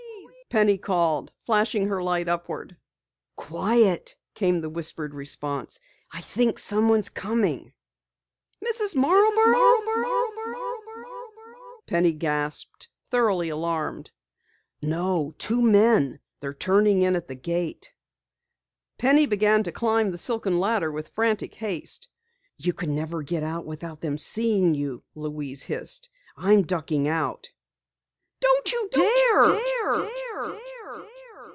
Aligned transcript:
Penny 0.49 0.77
called, 0.77 1.31
flashing 1.45 1.87
her 1.87 2.03
light 2.03 2.27
upward. 2.27 2.75
"Quiet!" 3.37 4.17
came 4.35 4.59
the 4.59 4.69
whispered 4.69 5.13
response. 5.13 5.79
"I 6.11 6.19
think 6.19 6.59
someone 6.59 6.99
is 6.99 7.09
coming!" 7.09 7.71
"Mrs. 8.61 8.93
Marborough?" 8.97 9.61
Penny 11.87 12.11
gasped, 12.11 12.89
thoroughly 13.11 13.47
alarmed. 13.47 14.11
"No! 14.81 15.33
Two 15.37 15.61
men! 15.61 16.19
They're 16.41 16.53
turning 16.53 17.01
in 17.01 17.15
at 17.15 17.29
the 17.29 17.35
gate!" 17.35 17.93
Penny 18.97 19.25
began 19.27 19.63
to 19.63 19.71
climb 19.71 20.11
the 20.11 20.17
silken 20.17 20.59
ladder 20.59 20.91
with 20.91 21.07
frantic 21.15 21.53
haste. 21.55 22.09
"You 22.57 22.73
never 22.81 23.19
can 23.23 23.39
get 23.39 23.43
out 23.43 23.65
without 23.65 24.01
them 24.01 24.17
seeing 24.17 24.75
you!" 24.75 25.05
Louise 25.15 25.63
hissed. 25.63 26.09
"I'm 26.35 26.63
ducking 26.63 27.07
out!" 27.07 27.51
"Don't 28.41 28.71
you 28.71 28.89
dare!" 28.89 29.07